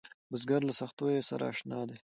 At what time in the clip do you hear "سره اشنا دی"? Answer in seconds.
1.29-1.97